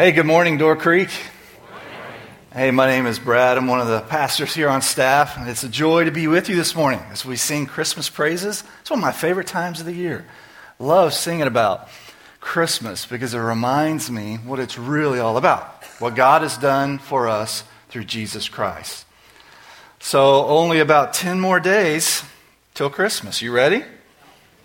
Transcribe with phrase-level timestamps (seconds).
[0.00, 1.10] Hey, good morning, Door Creek.
[2.54, 3.58] Hey, my name is Brad.
[3.58, 5.36] I'm one of the pastors here on staff.
[5.36, 8.64] and It's a joy to be with you this morning as we sing Christmas praises.
[8.80, 10.24] It's one of my favorite times of the year.
[10.78, 11.86] Love singing about
[12.40, 17.28] Christmas because it reminds me what it's really all about, what God has done for
[17.28, 19.04] us through Jesus Christ.
[19.98, 22.22] So, only about 10 more days
[22.72, 23.42] till Christmas.
[23.42, 23.84] You ready?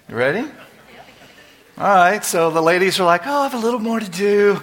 [0.07, 0.49] You ready?
[1.77, 4.61] All right, so the ladies are like, oh, I have a little more to do.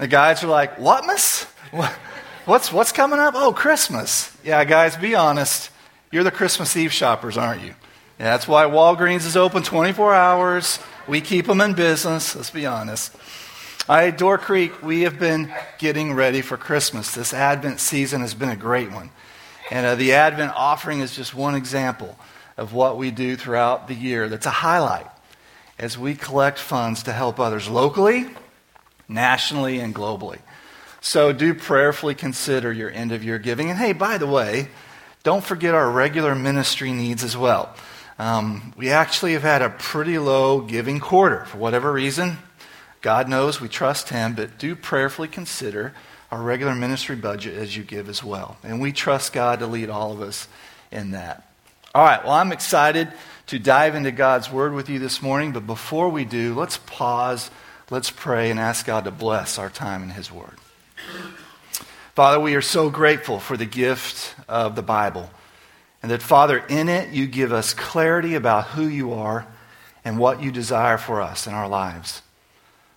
[0.00, 1.44] The guys are like, what, miss?
[2.46, 3.34] What's, what's coming up?
[3.36, 4.34] Oh, Christmas.
[4.42, 5.70] Yeah, guys, be honest.
[6.10, 7.74] You're the Christmas Eve shoppers, aren't you?
[8.18, 10.78] Yeah, that's why Walgreens is open 24 hours.
[11.06, 13.14] We keep them in business, let's be honest.
[13.90, 17.14] All right, Door Creek, we have been getting ready for Christmas.
[17.14, 19.10] This Advent season has been a great one.
[19.70, 22.18] And uh, the Advent offering is just one example
[22.56, 25.08] of what we do throughout the year that's a highlight
[25.78, 28.28] as we collect funds to help others locally,
[29.10, 30.38] nationally, and globally.
[31.00, 33.70] So do prayerfully consider your end of year giving.
[33.70, 34.68] And hey, by the way,
[35.22, 37.74] don't forget our regular ministry needs as well.
[38.18, 42.38] Um, we actually have had a pretty low giving quarter for whatever reason.
[43.00, 45.94] God knows we trust Him, but do prayerfully consider
[46.30, 48.58] our regular ministry budget as you give as well.
[48.62, 50.48] And we trust God to lead all of us
[50.92, 51.46] in that.
[51.94, 53.10] All right, well, I'm excited
[53.48, 57.50] to dive into God's Word with you this morning, but before we do, let's pause,
[57.90, 60.56] let's pray, and ask God to bless our time in His Word.
[62.14, 65.30] Father, we are so grateful for the gift of the Bible,
[66.02, 69.46] and that, Father, in it you give us clarity about who you are
[70.04, 72.22] and what you desire for us in our lives.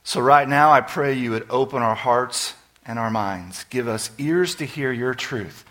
[0.04, 2.54] So, right now, I pray you would open our hearts
[2.86, 5.66] and our minds, give us ears to hear your truth,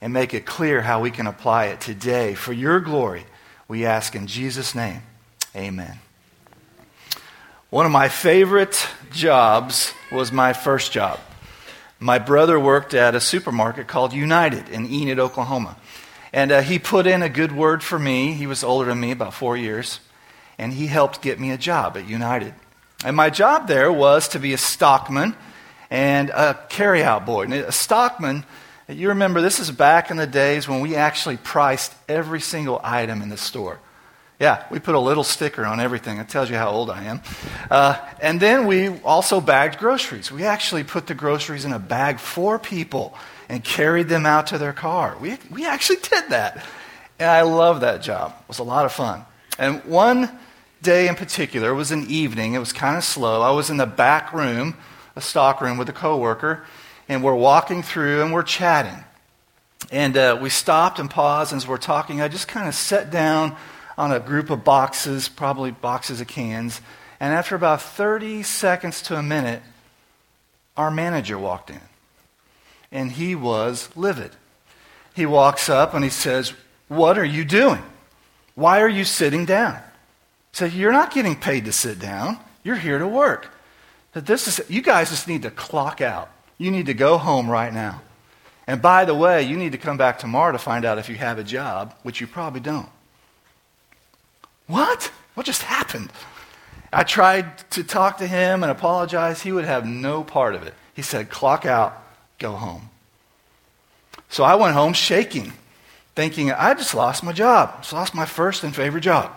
[0.00, 3.24] and make it clear how we can apply it today for your glory
[3.68, 5.02] we ask in Jesus' name.
[5.56, 6.03] Amen.
[7.74, 11.18] One of my favorite jobs was my first job.
[11.98, 15.76] My brother worked at a supermarket called United in Enid, Oklahoma.
[16.32, 18.34] And uh, he put in a good word for me.
[18.34, 19.98] He was older than me, about four years.
[20.56, 22.54] And he helped get me a job at United.
[23.04, 25.34] And my job there was to be a stockman
[25.90, 27.42] and a carryout boy.
[27.42, 28.44] And a stockman
[28.88, 33.20] you remember, this is back in the days when we actually priced every single item
[33.20, 33.80] in the store.
[34.40, 36.18] Yeah, we put a little sticker on everything.
[36.18, 37.20] It tells you how old I am.
[37.70, 40.32] Uh, and then we also bagged groceries.
[40.32, 43.14] We actually put the groceries in a bag for people
[43.48, 45.16] and carried them out to their car.
[45.20, 46.64] We, we actually did that.
[47.18, 48.34] And I love that job.
[48.40, 49.24] It was a lot of fun.
[49.58, 50.28] And one
[50.82, 52.54] day in particular, it was an evening.
[52.54, 53.40] It was kind of slow.
[53.40, 54.76] I was in the back room,
[55.14, 56.64] a stock room, with a coworker
[57.08, 59.04] and we're walking through and we're chatting.
[59.90, 63.10] And uh, we stopped and paused, and as we're talking, I just kind of sat
[63.10, 63.54] down
[63.96, 66.80] on a group of boxes, probably boxes of cans.
[67.20, 69.62] And after about 30 seconds to a minute,
[70.76, 71.80] our manager walked in.
[72.90, 74.32] And he was livid.
[75.14, 76.52] He walks up and he says,
[76.88, 77.82] What are you doing?
[78.54, 79.78] Why are you sitting down?
[80.52, 82.38] Said, You're not getting paid to sit down.
[82.62, 83.50] You're here to work.
[84.12, 86.30] That this is you guys just need to clock out.
[86.58, 88.02] You need to go home right now.
[88.66, 91.16] And by the way, you need to come back tomorrow to find out if you
[91.16, 92.88] have a job, which you probably don't.
[94.66, 95.12] What?
[95.34, 96.10] What just happened?
[96.92, 99.42] I tried to talk to him and apologize.
[99.42, 100.74] He would have no part of it.
[100.94, 102.00] He said, Clock out,
[102.38, 102.90] go home.
[104.28, 105.52] So I went home shaking,
[106.14, 107.82] thinking, I just lost my job.
[107.82, 109.32] Just lost my first and favorite job.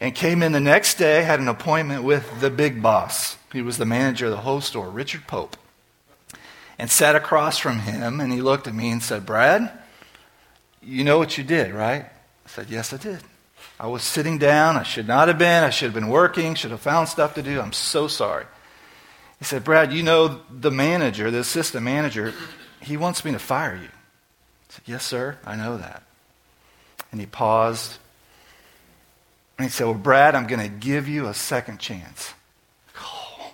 [0.00, 3.38] And came in the next day, had an appointment with the big boss.
[3.52, 5.56] He was the manager of the whole store, Richard Pope
[6.78, 9.70] and sat across from him, and he looked at me and said, Brad,
[10.82, 12.04] you know what you did, right?
[12.04, 13.20] I said, Yes, I did.
[13.84, 14.78] I was sitting down.
[14.78, 15.62] I should not have been.
[15.62, 17.60] I should have been working, should have found stuff to do.
[17.60, 18.46] I'm so sorry.
[19.38, 22.32] He said, Brad, you know the manager, the assistant manager,
[22.80, 23.88] he wants me to fire you.
[23.88, 26.02] I said, Yes, sir, I know that.
[27.12, 27.98] And he paused.
[29.58, 32.32] And he said, Well, Brad, I'm going to give you a second chance.
[32.98, 33.52] Oh,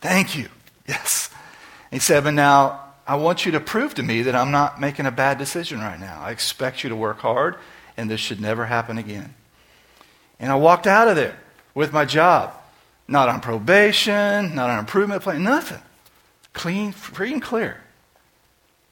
[0.00, 0.48] thank you.
[0.88, 1.28] Yes.
[1.90, 5.04] He said, But now I want you to prove to me that I'm not making
[5.04, 6.22] a bad decision right now.
[6.22, 7.56] I expect you to work hard,
[7.96, 9.34] and this should never happen again.
[10.38, 11.38] And I walked out of there
[11.74, 12.52] with my job.
[13.06, 15.82] Not on probation, not on improvement plan, nothing.
[16.54, 17.82] Clean, free, and clear.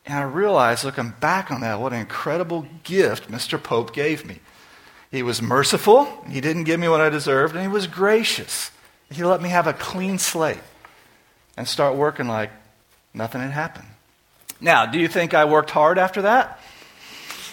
[0.04, 3.62] And I realized, looking back on that, what an incredible gift Mr.
[3.62, 4.40] Pope gave me.
[5.10, 8.70] He was merciful, he didn't give me what I deserved, and he was gracious.
[9.10, 10.58] He let me have a clean slate
[11.56, 12.50] and start working like
[13.14, 13.88] Nothing had happened.
[14.60, 16.58] Now, do you think I worked hard after that?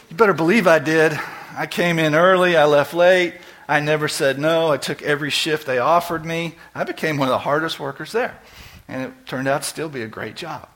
[0.09, 1.19] You better believe I did.
[1.55, 3.35] I came in early, I left late,
[3.67, 6.55] I never said no, I took every shift they offered me.
[6.73, 8.39] I became one of the hardest workers there.
[8.87, 10.67] and it turned out to still be a great job.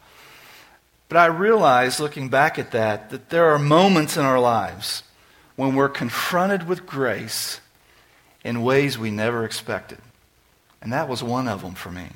[1.09, 5.03] But I realized, looking back at that, that there are moments in our lives
[5.55, 7.59] when we're confronted with grace
[8.43, 9.99] in ways we never expected.
[10.81, 12.09] And that was one of them for me.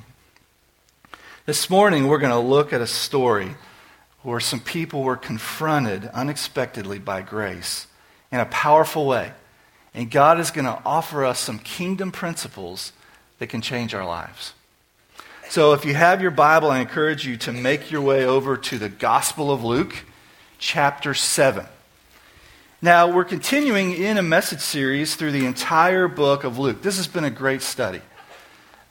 [1.46, 3.56] This morning, we're going to look at a story
[4.22, 7.86] where some people were confronted unexpectedly by grace
[8.30, 9.32] in a powerful way.
[9.94, 12.92] And God is going to offer us some kingdom principles
[13.38, 14.54] that can change our lives.
[15.48, 18.78] So if you have your Bible, I encourage you to make your way over to
[18.78, 20.04] the Gospel of Luke,
[20.58, 21.64] chapter 7.
[22.82, 26.82] Now, we're continuing in a message series through the entire book of Luke.
[26.82, 28.02] This has been a great study.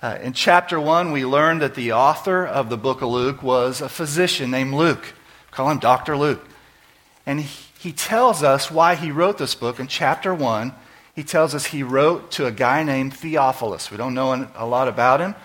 [0.02, 3.80] Uh, in chapter 1, we learned that the author of the book of Luke was
[3.80, 5.14] a physician named Luke.
[5.52, 6.18] Call him Dr.
[6.18, 6.46] Luke.
[7.26, 10.74] And he, he tells us why he wrote this book in chapter 1.
[11.16, 13.92] He tells us he wrote to a guy named Theophilus.
[13.92, 15.36] We don't know a lot about him.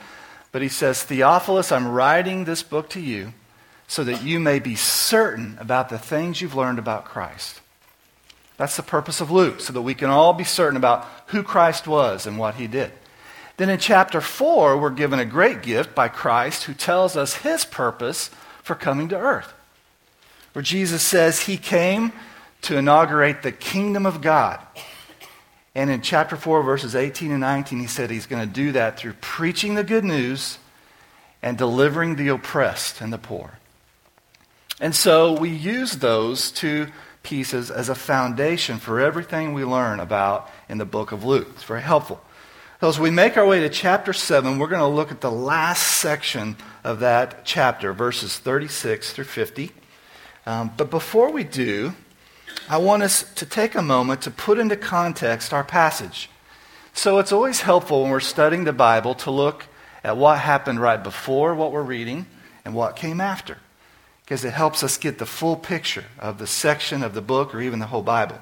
[0.51, 3.33] But he says, Theophilus, I'm writing this book to you
[3.89, 7.61] so that you may be certain about the things you've learned about Christ.
[8.57, 11.87] That's the purpose of Luke, so that we can all be certain about who Christ
[11.87, 12.93] was and what he did.
[13.57, 17.65] Then in chapter 4, we're given a great gift by Christ who tells us his
[17.65, 18.31] purpose
[18.63, 19.53] for coming to earth.
[20.53, 22.13] Where Jesus says he came
[22.63, 24.61] to inaugurate the kingdom of God.
[25.75, 28.99] And in chapter 4, verses 18 and 19, he said he's going to do that
[28.99, 30.59] through preaching the good news
[31.43, 33.59] and delivering the oppressed and the poor.
[34.81, 36.89] And so we use those two
[37.23, 41.49] pieces as a foundation for everything we learn about in the book of Luke.
[41.55, 42.23] It's very helpful.
[42.81, 45.31] So as we make our way to chapter 7, we're going to look at the
[45.31, 49.71] last section of that chapter, verses 36 through 50.
[50.47, 51.95] Um, but before we do,
[52.69, 56.29] I want us to take a moment to put into context our passage.
[56.95, 59.67] So it's always helpful when we're studying the Bible to look
[60.05, 62.27] at what happened right before what we're reading
[62.65, 63.59] and what came after,
[64.25, 67.61] because it helps us get the full picture of the section of the book or
[67.61, 68.39] even the whole Bible.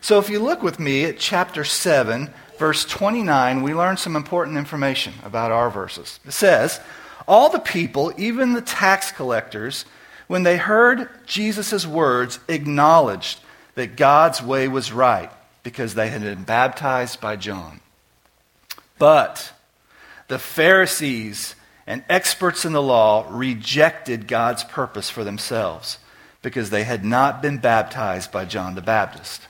[0.00, 4.56] So if you look with me at chapter 7, verse 29, we learn some important
[4.56, 6.20] information about our verses.
[6.24, 6.80] It says,
[7.26, 9.84] All the people, even the tax collectors,
[10.28, 13.40] when they heard Jesus' words, acknowledged
[13.74, 15.30] that God's way was right
[15.62, 17.80] because they had been baptized by John.
[18.98, 19.52] But
[20.28, 21.54] the Pharisees
[21.86, 25.98] and experts in the law rejected God's purpose for themselves
[26.42, 29.48] because they had not been baptized by John the Baptist.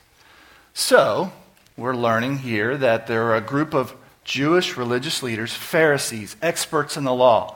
[0.73, 1.31] So,
[1.75, 3.93] we're learning here that there are a group of
[4.23, 7.55] Jewish religious leaders, Pharisees, experts in the law,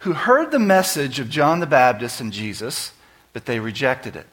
[0.00, 2.92] who heard the message of John the Baptist and Jesus,
[3.32, 4.26] but they rejected it.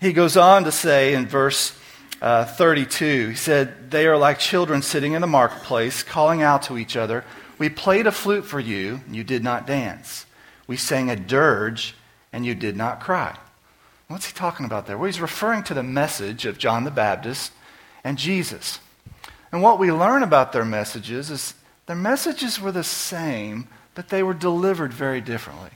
[0.00, 1.76] He goes on to say in verse
[2.20, 6.78] uh, 32, he said, They are like children sitting in the marketplace, calling out to
[6.78, 7.24] each other,
[7.58, 10.26] We played a flute for you, and you did not dance.
[10.66, 11.94] We sang a dirge,
[12.32, 13.36] and you did not cry.
[14.08, 14.98] What's he talking about there?
[14.98, 17.52] Well, he's referring to the message of John the Baptist
[18.02, 18.80] and Jesus.
[19.52, 21.54] And what we learn about their messages is
[21.86, 25.70] their messages were the same, but they were delivered very differently.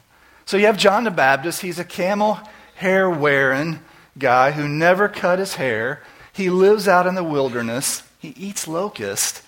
[0.45, 2.39] So you have John the Baptist, he's a camel
[2.77, 3.81] hair wearing,
[4.19, 6.03] guy who never cut his hair.
[6.33, 8.03] He lives out in the wilderness.
[8.19, 9.43] He eats locusts,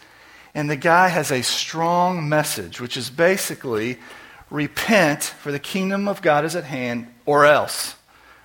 [0.55, 3.99] And the guy has a strong message, which is basically
[4.51, 7.95] repent, for the kingdom of God is at hand, or else.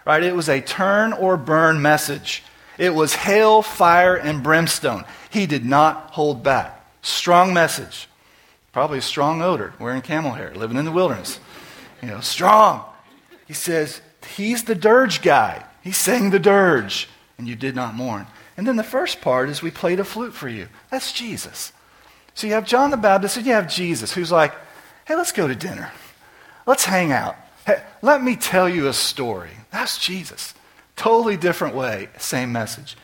[0.06, 0.24] Right?
[0.24, 2.44] It was a turn or burn message.
[2.78, 5.06] It was hail, fire, and brimstone.
[5.30, 6.86] He did not hold back.
[7.02, 8.08] Strong message.
[8.74, 11.40] Probably a strong odor, wearing camel hair, living in the wilderness.
[12.02, 12.84] You know, strong.
[13.48, 14.02] He says,
[14.36, 15.64] he's the dirge guy.
[15.82, 18.28] He sang the dirge, and you did not mourn.
[18.58, 20.68] And then the first part is we played a flute for you.
[20.90, 21.72] That's Jesus.
[22.34, 24.54] So you have John the Baptist, and you have Jesus, who's like,
[25.06, 25.92] hey, let's go to dinner.
[26.66, 27.36] Let's hang out.
[27.66, 29.52] Hey, let me tell you a story.
[29.72, 30.54] That's Jesus.
[30.96, 32.98] Totally different way, same message.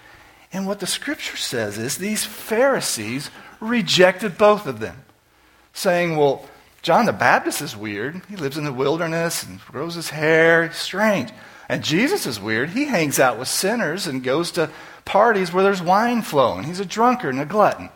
[0.52, 5.04] And what the scripture says is these Pharisees rejected both of them,
[5.74, 6.48] saying, well,
[6.82, 8.22] John the Baptist is weird.
[8.30, 10.72] He lives in the wilderness and grows his hair.
[10.72, 11.32] strange.
[11.68, 12.72] And Jesus is weird.
[12.72, 14.70] He hangs out with sinners and goes to
[15.06, 16.64] parties where there's wine flowing.
[16.64, 17.90] He's a drunkard and a glutton.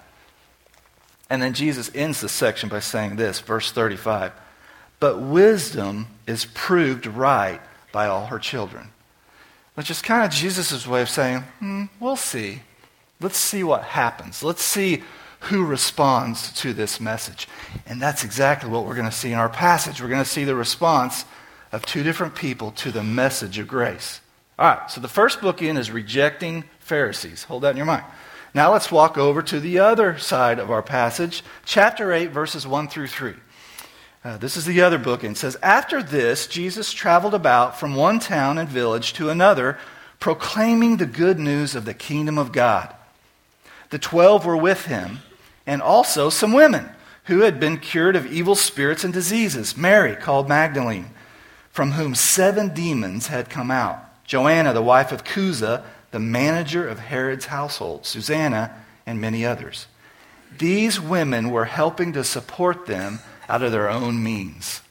[1.29, 4.33] And then Jesus ends the section by saying this, verse 35
[4.99, 7.61] But wisdom is proved right
[7.91, 8.89] by all her children.
[9.75, 12.61] Which is kind of Jesus' way of saying, hmm, we'll see.
[13.19, 14.43] Let's see what happens.
[14.43, 15.01] Let's see
[15.43, 17.47] who responds to this message.
[17.85, 20.01] And that's exactly what we're going to see in our passage.
[20.01, 21.25] We're going to see the response
[21.71, 24.21] of two different people to the message of grace.
[24.57, 27.43] All right, so the first bookend is rejecting Pharisees.
[27.43, 28.05] Hold that in your mind.
[28.53, 32.87] Now let's walk over to the other side of our passage, chapter 8, verses 1
[32.87, 33.33] through 3.
[34.23, 37.95] Uh, this is the other book, and it says, After this, Jesus traveled about from
[37.95, 39.77] one town and village to another,
[40.19, 42.93] proclaiming the good news of the kingdom of God.
[43.89, 45.19] The twelve were with him,
[45.65, 46.89] and also some women
[47.25, 51.09] who had been cured of evil spirits and diseases Mary, called Magdalene,
[51.69, 56.99] from whom seven demons had come out, Joanna, the wife of Chuza, the manager of
[56.99, 58.71] Herod's household, Susanna,
[59.05, 59.87] and many others.
[60.57, 64.81] These women were helping to support them out of their own means.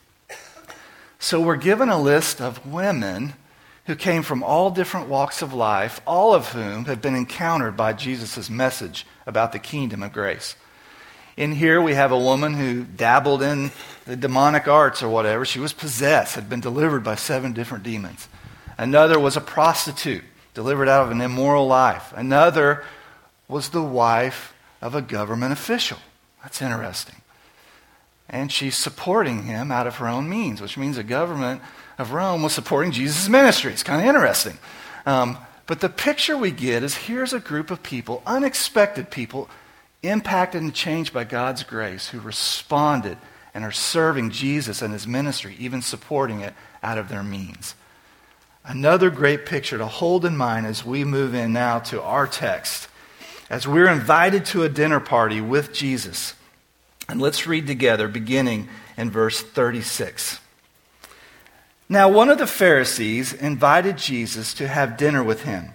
[1.19, 3.35] So we're given a list of women
[3.87, 7.93] who came from all different walks of life, all of whom have been encountered by
[7.93, 10.57] Jesus' message about the kingdom of grace.
[11.37, 13.71] In here, we have a woman who dabbled in
[14.05, 15.45] the demonic arts or whatever.
[15.45, 18.29] She was possessed, had been delivered by seven different demons.
[18.77, 20.25] Another was a prostitute,
[20.55, 22.13] delivered out of an immoral life.
[22.15, 22.85] Another
[23.49, 25.99] was the wife of a government official.
[26.43, 27.23] That's interesting
[28.33, 31.61] and she's supporting him out of her own means, which means the government
[31.99, 33.73] of Rome was supporting Jesus' ministry.
[33.73, 34.59] It's kind of interesting.
[35.07, 39.49] Um, but the picture we get is here's a group of people, unexpected people,
[40.03, 43.19] impacted and changed by God's grace, who responded
[43.55, 47.75] and are serving Jesus and his ministry, even supporting it out of their means.
[48.65, 52.89] Another great picture to hold in mind as we move in now to our text.
[53.51, 56.35] As we're invited to a dinner party with Jesus,
[57.09, 60.39] and let's read together, beginning in verse 36.
[61.93, 65.75] Now, one of the Pharisees invited Jesus to have dinner with him.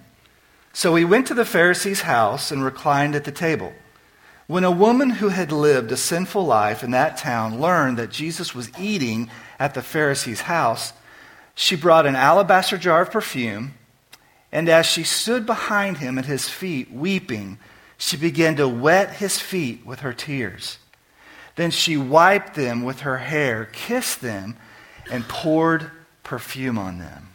[0.72, 3.72] So he went to the Pharisee's house and reclined at the table.
[4.48, 8.52] When a woman who had lived a sinful life in that town learned that Jesus
[8.52, 10.92] was eating at the Pharisee's house,
[11.54, 13.74] she brought an alabaster jar of perfume,
[14.50, 17.60] and as she stood behind him at his feet, weeping,
[17.96, 20.78] she began to wet his feet with her tears.
[21.54, 24.56] Then she wiped them with her hair, kissed them,
[25.08, 25.92] and poured
[26.28, 27.28] perfume on them.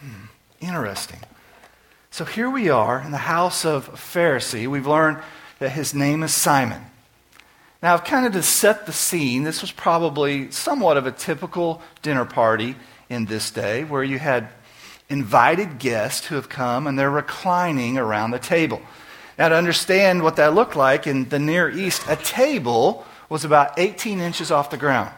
[0.00, 0.26] Hmm,
[0.60, 1.20] interesting.
[2.10, 4.68] So here we are in the house of a Pharisee.
[4.68, 5.22] We've learned
[5.58, 6.82] that his name is Simon.
[7.82, 11.80] Now, I've kind of to set the scene, this was probably somewhat of a typical
[12.02, 12.76] dinner party
[13.08, 14.48] in this day where you had
[15.08, 18.82] invited guests who have come and they're reclining around the table.
[19.38, 23.78] Now, to understand what that looked like in the Near East, a table was about
[23.78, 25.10] 18 inches off the ground.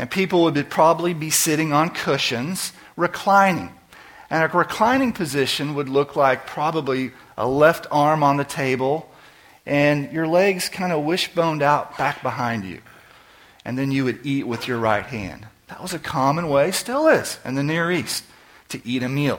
[0.00, 3.70] And people would probably be sitting on cushions, reclining.
[4.30, 9.10] And a reclining position would look like probably a left arm on the table
[9.66, 12.80] and your legs kind of wishboned out back behind you.
[13.62, 15.46] And then you would eat with your right hand.
[15.68, 18.24] That was a common way, still is, in the Near East,
[18.70, 19.38] to eat a meal.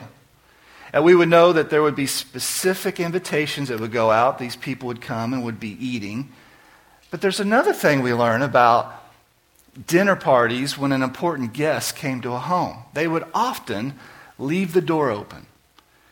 [0.94, 4.38] And we would know that there would be specific invitations that would go out.
[4.38, 6.32] These people would come and would be eating.
[7.10, 9.01] But there's another thing we learn about
[9.88, 12.84] dinner parties when an important guest came to a home.
[12.94, 13.98] They would often
[14.38, 15.46] leave the door open,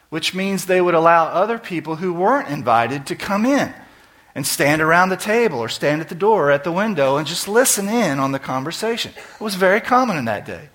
[0.10, 3.74] which means they would allow other people who weren't invited to come in
[4.36, 7.28] and stand around the table or stand at the door or at the window and
[7.28, 9.12] just listen in on the conversation.
[9.16, 10.70] It was very common in that day.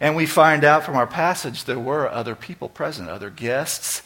[0.00, 4.02] And we find out from our passage there were other people present, other guests,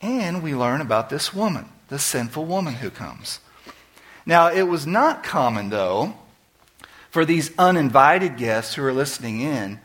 [0.00, 3.40] and we learn about this woman, the sinful woman who comes.
[4.26, 6.14] Now, it was not common, though,
[7.14, 9.78] for these uninvited guests who are listening in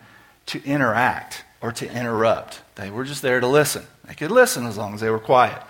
[0.47, 2.63] to interact or to interrupt.
[2.73, 3.85] They were just there to listen.
[4.07, 5.61] They could listen as long as they were quiet.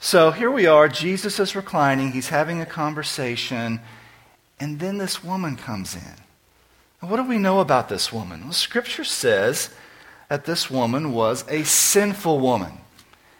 [0.00, 0.88] So here we are.
[0.88, 2.10] Jesus is reclining.
[2.10, 3.78] He's having a conversation.
[4.58, 7.08] And then this woman comes in.
[7.08, 8.42] What do we know about this woman?
[8.42, 9.70] Well, Scripture says
[10.28, 12.72] that this woman was a sinful woman.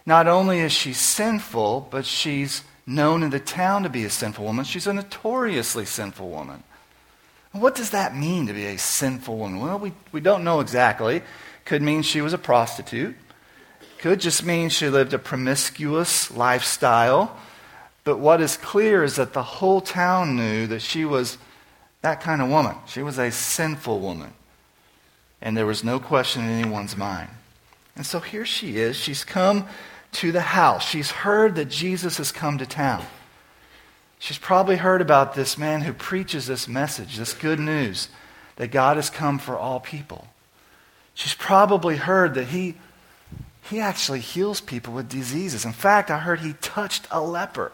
[0.07, 4.45] Not only is she sinful, but she's known in the town to be a sinful
[4.45, 4.65] woman.
[4.65, 6.63] She's a notoriously sinful woman.
[7.61, 9.61] What does that mean to be a sinful woman?
[9.61, 11.23] Well, we, we don't know exactly.
[11.65, 13.17] Could mean she was a prostitute.
[13.99, 17.37] Could just mean she lived a promiscuous lifestyle.
[18.05, 21.39] But what is clear is that the whole town knew that she was
[22.03, 22.77] that kind of woman.
[22.87, 24.33] She was a sinful woman.
[25.43, 27.31] And there was no question in anyone's mind.
[27.97, 28.97] And so here she is.
[28.97, 29.67] She's come
[30.13, 30.89] to the house.
[30.89, 33.05] She's heard that Jesus has come to town.
[34.19, 38.09] She's probably heard about this man who preaches this message, this good news
[38.57, 40.29] that God has come for all people.
[41.15, 42.75] She's probably heard that he,
[43.63, 45.65] he actually heals people with diseases.
[45.65, 47.73] In fact, I heard he touched a leper.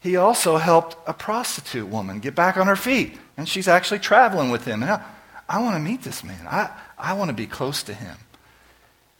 [0.00, 4.50] He also helped a prostitute woman get back on her feet and she's actually traveling
[4.50, 4.82] with him.
[4.82, 5.02] I,
[5.48, 6.46] I want to meet this man.
[6.46, 8.16] I, I want to be close to him.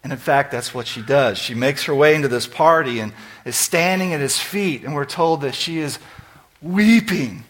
[0.02, 1.38] And in fact, that's what she does.
[1.38, 3.12] She makes her way into this party and
[3.44, 5.98] is standing at his feet, and we're told that she is
[6.62, 7.44] weeping.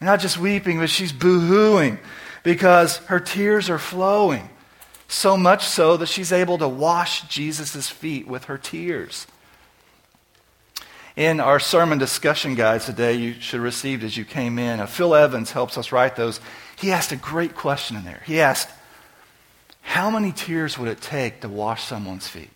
[0.00, 1.98] Not just weeping, but she's boo hooing
[2.42, 4.48] because her tears are flowing.
[5.08, 9.26] So much so that she's able to wash Jesus' feet with her tears.
[11.14, 14.86] In our sermon discussion guides today, you should have received as you came in, uh,
[14.86, 16.40] Phil Evans helps us write those.
[16.76, 18.22] He asked a great question in there.
[18.24, 18.70] He asked,
[19.82, 22.50] How many tears would it take to wash someone's feet?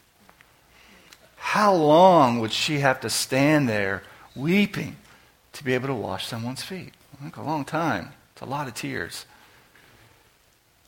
[1.36, 4.02] How long would she have to stand there
[4.34, 4.96] weeping
[5.56, 6.92] to be able to wash someone's feet?
[7.20, 8.12] Think a long time.
[8.32, 9.25] It's a lot of tears.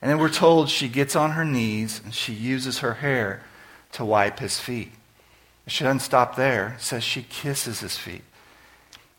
[0.01, 3.43] And then we're told she gets on her knees and she uses her hair
[3.93, 4.93] to wipe his feet.
[5.67, 6.77] She doesn't stop there.
[6.79, 8.23] Says she kisses his feet.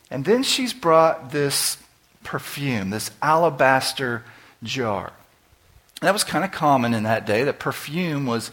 [0.10, 1.78] And then she's brought this
[2.24, 4.24] perfume, this alabaster
[4.64, 5.14] jar.
[6.02, 8.52] That was kind of common in that day, that perfume was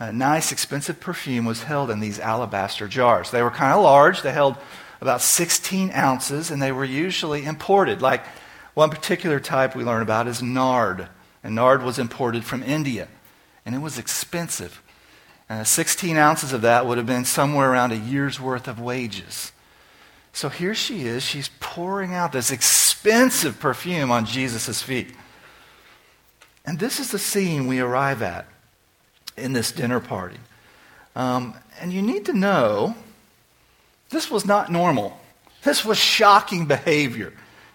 [0.00, 3.30] a nice, expensive perfume was held in these alabaster jars.
[3.30, 4.22] They were kind of large.
[4.22, 4.56] They held
[5.00, 8.02] about 16 ounces, and they were usually imported.
[8.02, 8.24] Like
[8.74, 11.08] one particular type we learn about is nard.
[11.42, 13.08] And nard was imported from India,
[13.64, 14.82] and it was expensive.
[15.48, 19.52] Uh, 16 ounces of that would have been somewhere around a year's worth of wages.
[20.32, 21.22] So here she is.
[21.22, 25.14] She's pouring out this expensive perfume on Jesus' feet.
[26.64, 28.46] And this is the scene we arrive at
[29.36, 30.38] in this dinner party.
[31.16, 32.94] Um, and you need to know
[34.10, 35.18] this was not normal.
[35.62, 37.32] This was shocking behavior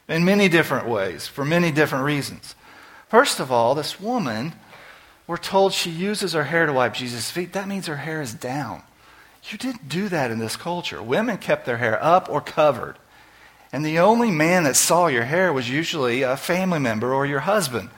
[0.07, 2.55] in many different ways, for many different reasons.
[3.09, 4.53] First of all, this woman
[5.25, 7.53] we're told she uses her hair to wipe Jesus' feet.
[7.53, 8.83] That means her hair is down.
[9.49, 11.01] You didn't do that in this culture.
[11.01, 12.97] Women kept their hair up or covered.
[13.71, 17.41] And the only man that saw your hair was usually a family member or your
[17.41, 17.89] husband.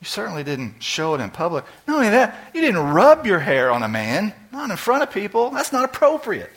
[0.00, 1.64] You certainly didn't show it in public.
[1.86, 5.10] Not only that, you didn't rub your hair on a man, not in front of
[5.10, 5.50] people.
[5.50, 6.52] That's not appropriate.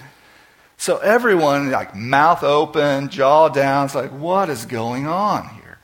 [0.82, 5.78] So everyone, like mouth open, jaw down, it's like, what is going on here?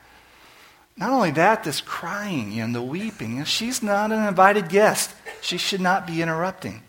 [0.96, 3.44] Not only that, this crying and the weeping.
[3.44, 5.14] She's not an invited guest.
[5.40, 6.82] She should not be interrupting.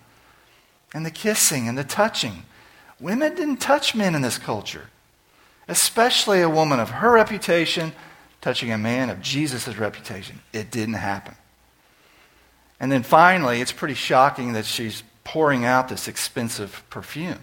[0.92, 2.46] And the kissing and the touching.
[3.00, 4.88] Women didn't touch men in this culture,
[5.68, 7.92] especially a woman of her reputation
[8.42, 10.40] touching a man of Jesus' reputation.
[10.52, 11.36] It didn't happen.
[12.80, 17.38] And then finally, it's pretty shocking that she's pouring out this expensive perfume.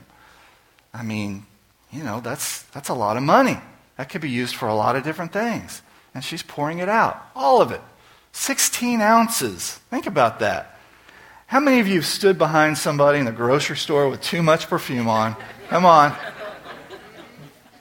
[0.96, 1.44] I mean,
[1.92, 3.58] you know, that's, that's a lot of money.
[3.98, 5.82] That could be used for a lot of different things
[6.16, 7.22] and she's pouring it out.
[7.36, 7.80] All of it.
[8.32, 9.74] 16 ounces.
[9.90, 10.78] Think about that.
[11.46, 14.66] How many of you have stood behind somebody in the grocery store with too much
[14.68, 15.36] perfume on?
[15.68, 16.16] Come on.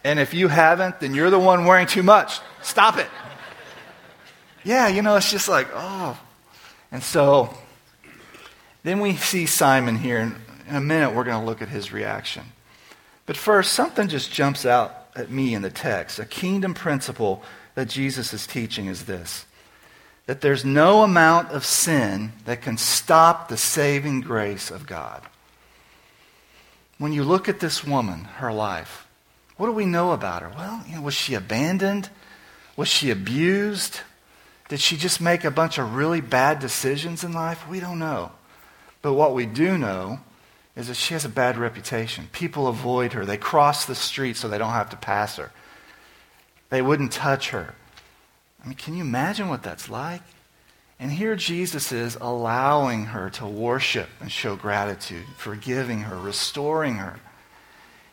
[0.04, 2.42] And if you haven't, then you're the one wearing too much.
[2.62, 3.08] Stop it.
[4.66, 6.20] Yeah, you know, it's just like, oh.
[6.92, 7.54] And so
[8.84, 10.20] then we see Simon here.
[10.20, 10.36] And
[10.68, 12.44] in a minute, we're going to look at his reaction.
[13.26, 17.44] But first, something just jumps out at me in the text a kingdom principle
[17.76, 19.46] that Jesus is teaching is this
[20.26, 25.22] that there's no amount of sin that can stop the saving grace of God.
[26.98, 29.06] When you look at this woman, her life,
[29.58, 30.50] what do we know about her?
[30.50, 32.10] Well, you know, was she abandoned?
[32.76, 34.00] Was she abused?
[34.68, 37.68] Did she just make a bunch of really bad decisions in life?
[37.68, 38.32] We don't know.
[39.04, 40.22] But what we do know
[40.76, 42.28] is that she has a bad reputation.
[42.32, 43.26] People avoid her.
[43.26, 45.52] They cross the street so they don't have to pass her.
[46.70, 47.76] They wouldn't touch her.
[48.64, 50.22] I mean, can you imagine what that's like?
[51.00, 57.20] And here Jesus is allowing her to worship and show gratitude, forgiving her, restoring her.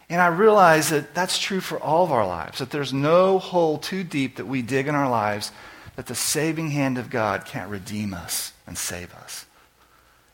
[0.09, 3.79] And I realize that that's true for all of our lives, that there's no hole
[3.79, 5.53] too deep that we dig in our lives
[5.96, 9.46] that the saving hand of God can't redeem us and save us.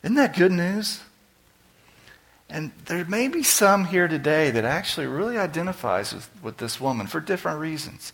[0.02, 1.00] Isn't that good news?
[2.50, 7.06] And there may be some here today that actually really identifies with, with this woman
[7.06, 8.12] for different reasons.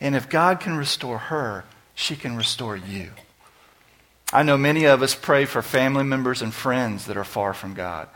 [0.00, 3.10] And if God can restore her, she can restore you.
[4.32, 7.74] I know many of us pray for family members and friends that are far from
[7.74, 8.08] God.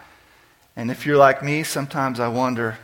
[0.75, 2.79] And if you're like me, sometimes I wonder,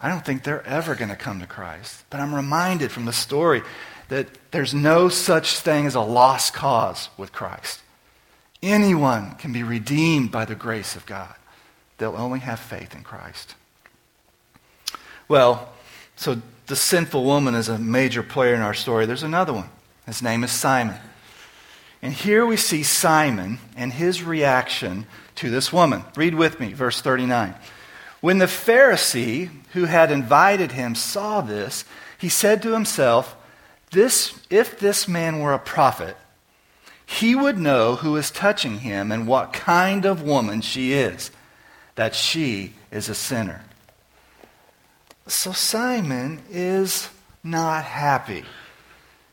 [0.00, 2.04] I don't think they're ever going to come to Christ.
[2.10, 3.62] But I'm reminded from the story
[4.08, 7.80] that there's no such thing as a lost cause with Christ.
[8.62, 11.34] Anyone can be redeemed by the grace of God.
[12.00, 13.56] They'll only have faith in Christ.
[15.28, 15.68] Well,
[16.16, 19.04] so the sinful woman is a major player in our story.
[19.04, 19.68] There's another one.
[20.06, 20.96] His name is Simon.
[22.00, 25.04] And here we see Simon and his reaction
[25.36, 26.04] to this woman.
[26.16, 27.54] Read with me, verse 39.
[28.22, 31.84] When the Pharisee who had invited him saw this,
[32.16, 33.36] he said to himself,
[33.90, 36.16] this, If this man were a prophet,
[37.04, 41.30] he would know who is touching him and what kind of woman she is
[42.00, 43.62] that she is a sinner.
[45.26, 47.10] So Simon is
[47.44, 48.42] not happy.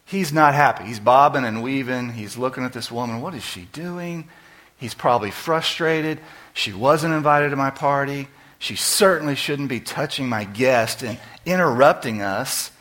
[0.03, 0.83] He's not happy.
[0.83, 2.11] He's bobbing and weaving.
[2.11, 3.21] He's looking at this woman.
[3.21, 4.27] What is she doing?
[4.75, 6.19] He's probably frustrated.
[6.53, 8.27] She wasn't invited to my party.
[8.59, 12.71] She certainly shouldn't be touching my guest and interrupting us.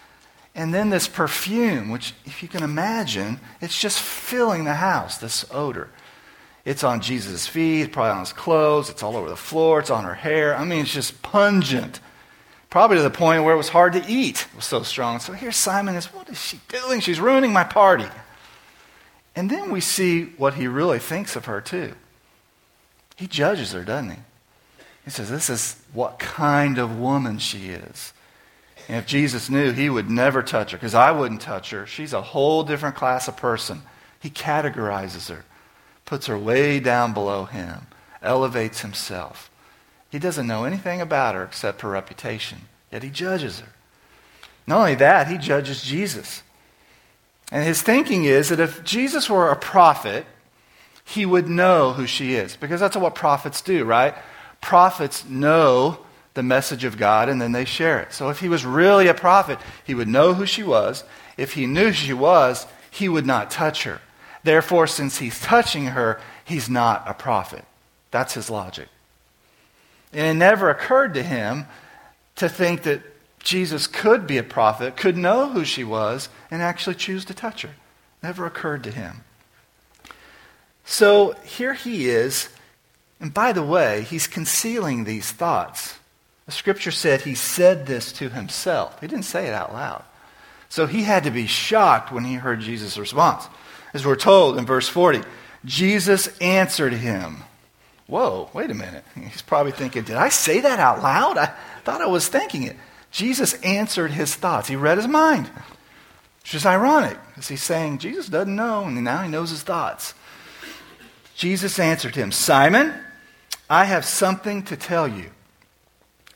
[0.52, 5.44] And then this perfume, which, if you can imagine, it's just filling the house, this
[5.52, 5.90] odor.
[6.66, 10.04] It's on Jesus' feet, probably on his clothes, it's all over the floor, it's on
[10.04, 10.54] her hair.
[10.54, 12.00] I mean, it's just pungent.
[12.68, 14.46] Probably to the point where it was hard to eat.
[14.50, 15.20] It was so strong.
[15.20, 17.00] So here Simon is, what is she doing?
[17.00, 18.08] She's ruining my party.
[19.36, 21.94] And then we see what he really thinks of her, too.
[23.14, 24.18] He judges her, doesn't he?
[25.04, 28.12] He says, This is what kind of woman she is.
[28.88, 31.86] And if Jesus knew, he would never touch her, because I wouldn't touch her.
[31.86, 33.82] She's a whole different class of person.
[34.20, 35.44] He categorizes her,
[36.06, 37.88] puts her way down below him,
[38.22, 39.50] elevates himself.
[40.08, 43.68] He doesn't know anything about her except her reputation, yet he judges her.
[44.66, 46.42] Not only that, he judges Jesus.
[47.52, 50.26] And his thinking is that if Jesus were a prophet,
[51.04, 52.56] he would know who she is.
[52.56, 54.14] Because that's what prophets do, right?
[54.60, 55.98] Prophets know
[56.34, 58.12] the message of God and then they share it.
[58.12, 61.04] So if he was really a prophet, he would know who she was.
[61.36, 64.00] If he knew who she was, he would not touch her.
[64.46, 67.64] Therefore, since he's touching her, he's not a prophet.
[68.12, 68.86] That's his logic.
[70.12, 71.66] And it never occurred to him
[72.36, 73.02] to think that
[73.40, 77.62] Jesus could be a prophet, could know who she was, and actually choose to touch
[77.62, 77.74] her.
[78.22, 79.24] Never occurred to him.
[80.84, 82.48] So here he is,
[83.18, 85.96] and by the way, he's concealing these thoughts.
[86.44, 89.00] The scripture said he said this to himself.
[89.00, 90.04] He didn't say it out loud.
[90.68, 93.48] So he had to be shocked when he heard Jesus' response.
[93.96, 95.22] As we're told in verse 40,
[95.64, 97.38] Jesus answered him.
[98.06, 99.04] Whoa, wait a minute.
[99.14, 101.38] He's probably thinking, did I say that out loud?
[101.38, 101.46] I
[101.82, 102.76] thought I was thinking it.
[103.10, 104.68] Jesus answered his thoughts.
[104.68, 105.50] He read his mind.
[106.42, 110.12] Which is ironic, because he's saying Jesus doesn't know, and now he knows his thoughts.
[111.34, 112.92] Jesus answered him, Simon,
[113.70, 115.30] I have something to tell you.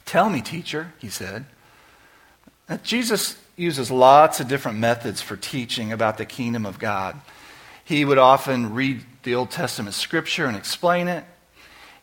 [0.06, 1.44] Tell me, teacher, he said.
[2.70, 7.20] Now, Jesus uses lots of different methods for teaching about the kingdom of God.
[7.90, 11.24] He would often read the Old Testament scripture and explain it.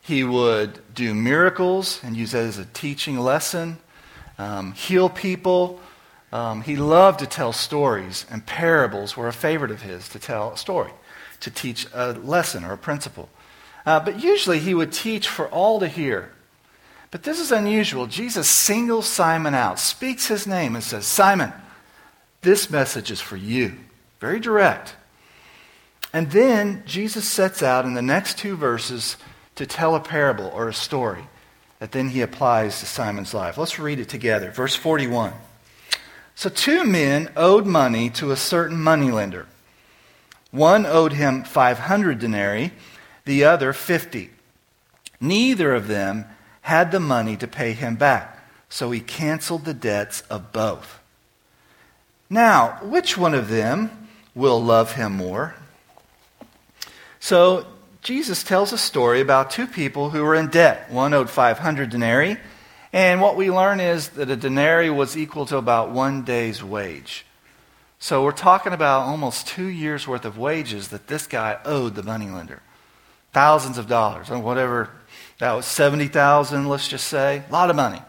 [0.02, 3.78] He would do miracles and use that as a teaching lesson,
[4.36, 5.80] um, heal people.
[6.30, 10.52] Um, he loved to tell stories, and parables were a favorite of his to tell
[10.52, 10.92] a story,
[11.40, 13.30] to teach a lesson or a principle.
[13.86, 16.32] Uh, but usually he would teach for all to hear.
[17.10, 18.06] But this is unusual.
[18.06, 21.50] Jesus singles Simon out, speaks his name, and says, Simon,
[22.42, 23.78] this message is for you.
[24.20, 24.94] Very direct.
[26.12, 29.16] And then Jesus sets out in the next two verses
[29.56, 31.24] to tell a parable or a story
[31.78, 33.58] that then he applies to Simon's life.
[33.58, 34.50] Let's read it together.
[34.50, 35.32] Verse 41.
[36.34, 39.46] So two men owed money to a certain moneylender.
[40.50, 42.72] One owed him 500 denarii,
[43.24, 44.30] the other 50.
[45.20, 46.24] Neither of them
[46.62, 51.00] had the money to pay him back, so he canceled the debts of both.
[52.30, 55.54] Now, which one of them will love him more?
[57.20, 57.66] So
[58.02, 60.90] Jesus tells a story about two people who were in debt.
[60.90, 62.38] One owed 500 denarii,
[62.92, 67.26] and what we learn is that a denarii was equal to about one day's wage.
[67.98, 72.02] So we're talking about almost two years' worth of wages that this guy owed the
[72.02, 72.62] moneylender.
[73.32, 74.90] Thousands of dollars, or whatever.
[75.38, 77.42] That was 70,000, let's just say.
[77.48, 78.00] A lot of money.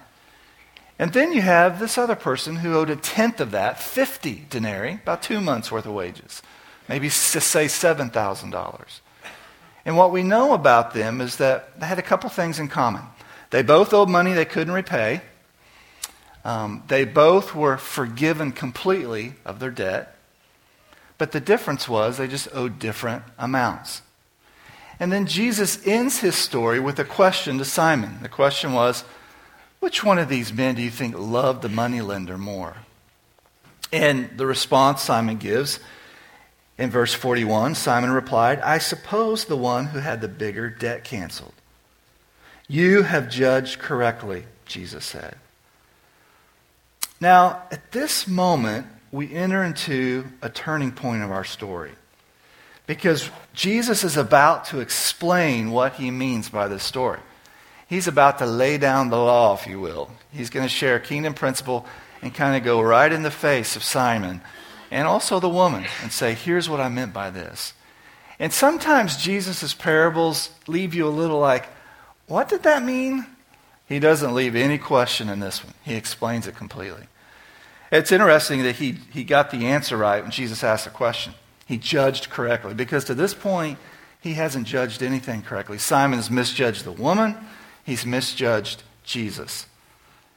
[0.99, 4.95] And then you have this other person who owed a tenth of that, 50 denarii,
[4.95, 6.41] about two months' worth of wages.
[6.89, 8.99] Maybe say $7,000.
[9.85, 13.03] And what we know about them is that they had a couple things in common.
[13.51, 15.21] They both owed money they couldn't repay.
[16.43, 20.15] Um, they both were forgiven completely of their debt.
[21.19, 24.01] But the difference was they just owed different amounts.
[24.99, 28.17] And then Jesus ends his story with a question to Simon.
[28.23, 29.03] The question was,
[29.79, 32.77] which one of these men do you think loved the moneylender more?
[33.93, 35.79] And the response Simon gives
[36.79, 41.53] in verse 41, Simon replied, I suppose the one who had the bigger debt canceled.
[42.69, 45.35] You have judged correctly, Jesus said.
[47.19, 51.91] Now, at this moment, we enter into a turning point of our story.
[52.87, 57.19] Because Jesus is about to explain what he means by this story.
[57.87, 60.11] He's about to lay down the law, if you will.
[60.31, 61.85] He's going to share a kingdom principle
[62.21, 64.41] and kind of go right in the face of Simon
[64.91, 67.73] and also the woman and say, here's what I meant by this.
[68.39, 71.67] And sometimes Jesus' parables leave you a little like,
[72.27, 73.25] what did that mean?
[73.87, 75.73] He doesn't leave any question in this one.
[75.83, 77.07] He explains it completely.
[77.91, 81.33] It's interesting that he, he got the answer right when Jesus asked the question.
[81.65, 83.79] He judged correctly because to this point,
[84.21, 85.77] he hasn't judged anything correctly.
[85.77, 87.35] Simon has misjudged the woman,
[87.83, 89.65] he's misjudged Jesus.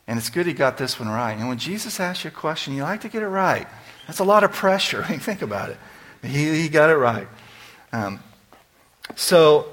[0.06, 1.32] And it's good he got this one right.
[1.32, 3.66] And when Jesus asks you a question, you like to get it right.
[4.06, 5.02] That's a lot of pressure.
[5.06, 5.78] I mean, think about it.
[6.22, 7.28] He, he got it right.
[7.92, 8.20] Um,
[9.16, 9.66] so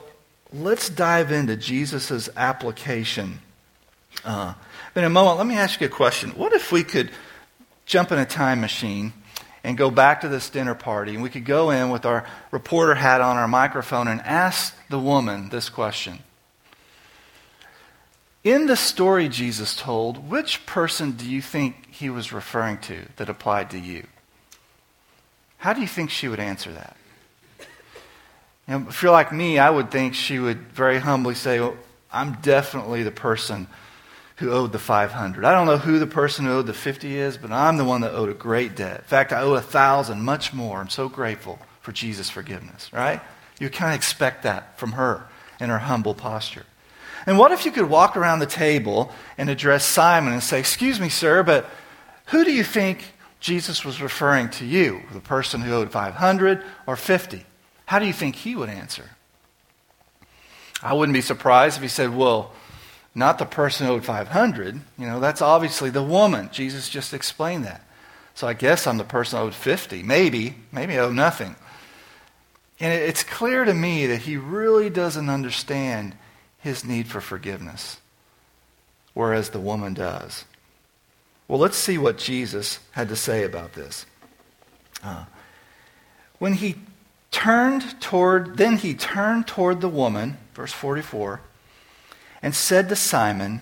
[0.51, 3.39] let's dive into Jesus' application.
[4.25, 4.53] Uh,
[4.95, 6.31] in a moment, let me ask you a question.
[6.31, 7.11] What if we could
[7.85, 9.13] jump in a time machine
[9.63, 12.95] and go back to this dinner party and we could go in with our reporter
[12.95, 16.19] hat on, our microphone, and ask the woman this question?
[18.43, 23.29] In the story Jesus told, which person do you think he was referring to that
[23.29, 24.07] applied to you?
[25.57, 26.95] How do you think she would answer that?
[28.67, 31.75] You know, if you're like me, I would think she would very humbly say, well,
[32.13, 33.67] I'm definitely the person
[34.37, 35.43] who owed the 500.
[35.43, 38.01] I don't know who the person who owed the 50 is, but I'm the one
[38.01, 38.99] that owed a great debt.
[38.99, 40.77] In fact, I owe a thousand, much more.
[40.77, 43.19] I'm so grateful for Jesus' forgiveness, right?
[43.59, 45.25] You kind of expect that from her
[45.59, 46.65] in her humble posture.
[47.25, 50.99] And what if you could walk around the table and address Simon and say, Excuse
[50.99, 51.69] me, sir, but
[52.27, 55.01] who do you think Jesus was referring to you?
[55.13, 57.45] The person who owed 500 or 50?
[57.85, 59.09] How do you think he would answer?
[60.81, 62.51] I wouldn't be surprised if he said, Well,
[63.15, 64.79] not the person who owed 500.
[64.97, 66.49] You know, that's obviously the woman.
[66.51, 67.81] Jesus just explained that.
[68.35, 70.03] So I guess I'm the person who owed 50.
[70.03, 70.55] Maybe.
[70.71, 71.55] Maybe I owe nothing.
[72.79, 76.15] And it's clear to me that he really doesn't understand
[76.69, 77.99] his need for forgiveness,
[79.13, 80.45] whereas the woman does.
[81.47, 84.05] Well, let's see what Jesus had to say about this.
[85.03, 85.25] Uh,
[86.37, 86.75] when he
[87.31, 91.41] turned toward, then he turned toward the woman, verse 44
[92.41, 93.61] and said to Simon,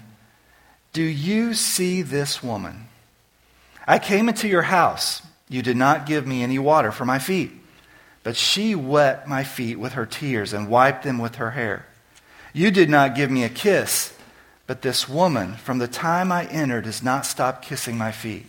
[0.93, 2.87] Do you see this woman?
[3.87, 5.21] I came into your house.
[5.49, 7.51] You did not give me any water for my feet,
[8.23, 11.86] but she wet my feet with her tears and wiped them with her hair.
[12.57, 14.11] You did not give me a kiss,
[14.65, 18.47] but this woman, from the time I entered, has not stopped kissing my feet.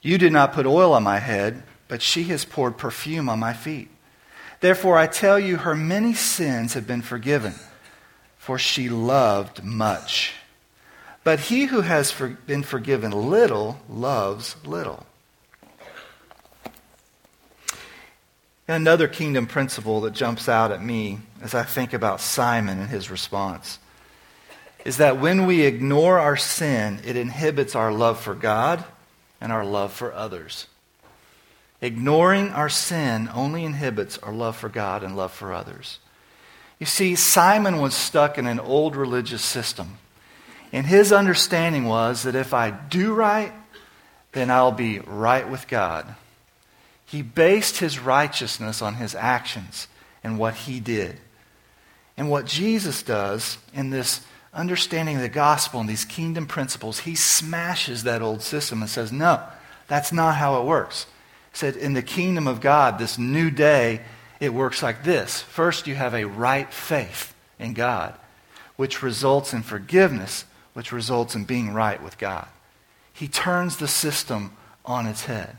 [0.00, 3.52] You did not put oil on my head, but she has poured perfume on my
[3.52, 3.90] feet.
[4.60, 7.52] Therefore, I tell you, her many sins have been forgiven
[8.38, 10.32] for she loved much.
[11.24, 15.04] But he who has for, been forgiven little loves little.
[18.66, 23.10] Another kingdom principle that jumps out at me as I think about Simon and his
[23.10, 23.78] response
[24.84, 28.82] is that when we ignore our sin, it inhibits our love for God
[29.42, 30.66] and our love for others.
[31.82, 35.98] Ignoring our sin only inhibits our love for God and love for others.
[36.78, 39.98] You see, Simon was stuck in an old religious system.
[40.72, 43.52] And his understanding was that if I do right,
[44.32, 46.14] then I'll be right with God.
[47.04, 49.88] He based his righteousness on his actions
[50.22, 51.18] and what he did.
[52.16, 54.20] And what Jesus does in this
[54.52, 59.12] understanding of the gospel and these kingdom principles, he smashes that old system and says,
[59.12, 59.42] No,
[59.88, 61.06] that's not how it works.
[61.52, 64.00] He said, In the kingdom of God, this new day,
[64.40, 68.14] it works like this first, you have a right faith in God,
[68.76, 72.46] which results in forgiveness, which results in being right with God.
[73.12, 75.56] He turns the system on its head.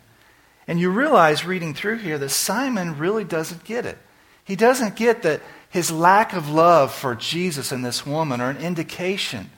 [0.67, 3.97] And you realize reading through here that Simon really doesn't get it.
[4.43, 5.41] He doesn't get that
[5.75, 9.49] his lack of love for Jesus and this woman are an indication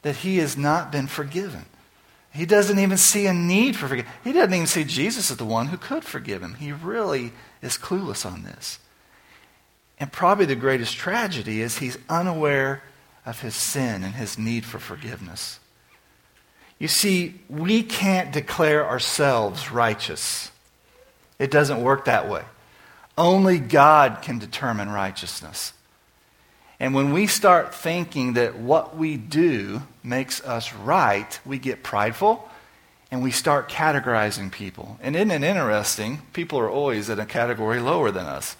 [0.00, 1.66] that he has not been forgiven.
[2.32, 4.14] He doesn't even see a need for forgiveness.
[4.24, 6.54] He doesn't even see Jesus as the one who could forgive him.
[6.54, 8.78] He really is clueless on this.
[10.00, 12.82] And probably the greatest tragedy is he's unaware
[13.26, 15.60] of his sin and his need for forgiveness.
[16.78, 20.50] You see, we can't declare ourselves righteous.
[21.38, 22.42] It doesn't work that way.
[23.16, 25.72] Only God can determine righteousness.
[26.80, 32.48] And when we start thinking that what we do makes us right, we get prideful
[33.10, 34.98] and we start categorizing people.
[35.02, 36.22] And isn't it interesting?
[36.32, 38.56] People are always in a category lower than us.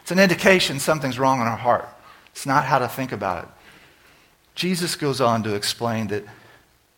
[0.00, 1.88] It's an indication something's wrong in our heart.
[2.32, 3.50] It's not how to think about it.
[4.54, 6.24] Jesus goes on to explain that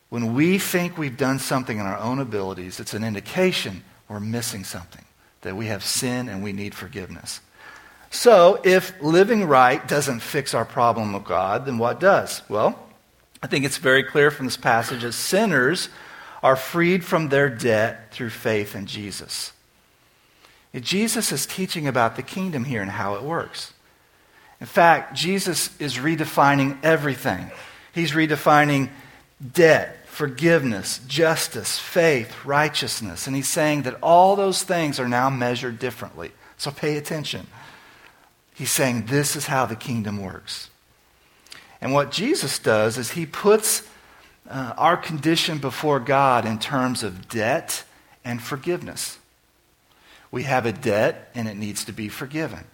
[0.08, 4.62] when we think we've done something in our own abilities, it's an indication we're missing
[4.62, 5.04] something,
[5.42, 7.40] that we have sin and we need forgiveness.
[8.11, 12.42] So, if living right doesn't fix our problem with God, then what does?
[12.48, 12.78] Well,
[13.42, 15.88] I think it's very clear from this passage that sinners
[16.42, 19.52] are freed from their debt through faith in Jesus.
[20.74, 23.72] Jesus is teaching about the kingdom here and how it works.
[24.61, 27.50] In fact, Jesus is redefining everything.
[27.92, 28.90] He's redefining
[29.52, 33.27] debt, forgiveness, justice, faith, righteousness.
[33.27, 36.33] And he's saying that all those things are now measured differently.
[36.59, 37.46] So pay attention.
[38.55, 40.68] He's saying this is how the kingdom works.
[41.81, 43.88] And what Jesus does is he puts
[44.51, 47.83] uh, our condition before God in terms of debt
[48.22, 49.18] and forgiveness.
[50.31, 52.64] We have a debt and it needs to be forgiven.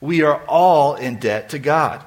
[0.00, 2.04] We are all in debt to God.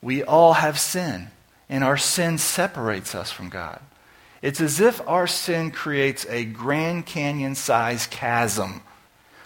[0.00, 1.32] We all have sin,
[1.68, 3.80] and our sin separates us from God.
[4.40, 8.82] It's as if our sin creates a Grand Canyon sized chasm,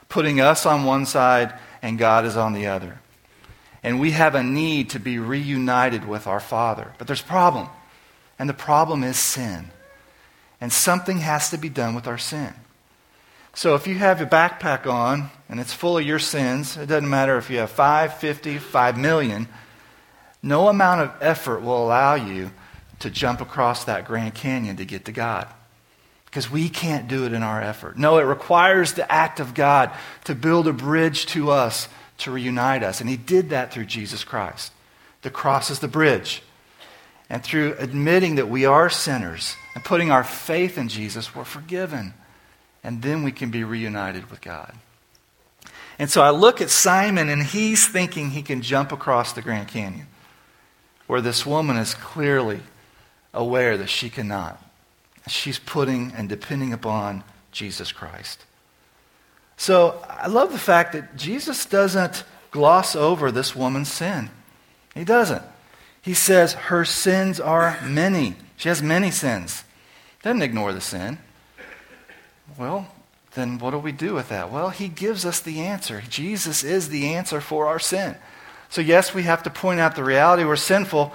[0.09, 3.01] putting us on one side and God is on the other.
[3.83, 6.93] And we have a need to be reunited with our Father.
[6.99, 7.69] But there's a problem.
[8.39, 9.71] And the problem is sin.
[10.61, 12.55] And something has to be done with our sin.
[13.55, 17.11] So if you have your backpack on and it's full of your sins, it doesn't
[17.11, 19.49] matter if you have 5, 50, 5 million,
[20.43, 22.51] no amount of effort will allow you
[23.01, 25.47] to jump across that Grand Canyon to get to God.
[26.27, 27.99] Because we can't do it in our effort.
[27.99, 29.91] No, it requires the act of God
[30.25, 33.01] to build a bridge to us to reunite us.
[33.01, 34.73] And He did that through Jesus Christ.
[35.23, 36.43] The cross is the bridge.
[37.29, 42.15] And through admitting that we are sinners and putting our faith in Jesus, we're forgiven.
[42.85, 44.75] And then we can be reunited with God.
[45.99, 49.69] And so I look at Simon, and he's thinking he can jump across the Grand
[49.69, 50.07] Canyon,
[51.13, 52.59] where this woman is clearly
[53.35, 54.59] aware that she cannot.
[55.29, 58.47] She's putting and depending upon Jesus Christ.
[59.59, 64.31] So I love the fact that Jesus doesn't gloss over this woman's sin.
[64.95, 65.43] He doesn't.
[66.01, 68.37] He says her sins are many.
[68.57, 69.65] She has many sins.
[70.23, 71.19] Doesn't ignore the sin.
[72.59, 72.89] Well,
[73.35, 74.51] then what do we do with that?
[74.51, 76.03] Well, he gives us the answer.
[76.09, 78.17] Jesus is the answer for our sin.
[78.73, 81.13] So, yes, we have to point out the reality we're sinful,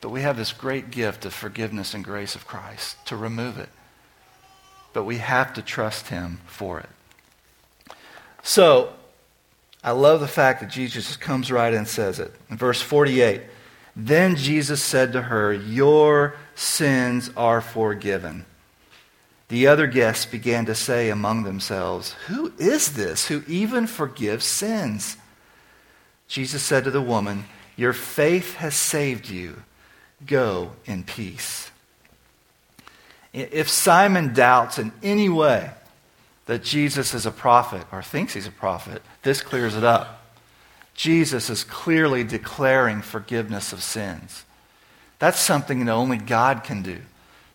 [0.00, 3.70] but we have this great gift of forgiveness and grace of Christ to remove it.
[4.92, 6.88] But we have to trust him for it.
[8.44, 8.92] So,
[9.82, 12.32] I love the fact that Jesus comes right in and says it.
[12.48, 13.42] In verse 48,
[13.96, 18.46] then Jesus said to her, Your sins are forgiven.
[19.48, 25.16] The other guests began to say among themselves, Who is this who even forgives sins?
[26.28, 27.44] Jesus said to the woman,
[27.76, 29.62] Your faith has saved you.
[30.26, 31.70] Go in peace.
[33.32, 35.70] If Simon doubts in any way
[36.46, 40.22] that Jesus is a prophet or thinks he's a prophet, this clears it up.
[40.94, 44.44] Jesus is clearly declaring forgiveness of sins.
[45.18, 46.98] That's something that only God can do.